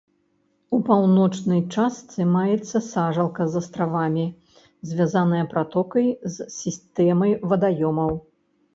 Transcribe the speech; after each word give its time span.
У 0.77 0.77
паўночнай 0.87 1.61
частцы 1.75 2.25
маецца 2.37 2.77
сажалка 2.87 3.49
з 3.51 3.63
астравамі, 3.65 4.25
звязаная 4.91 5.45
пратокай 5.55 6.11
з 6.11 6.35
сістэмай 6.59 7.41
вадаёмаў. 7.55 8.13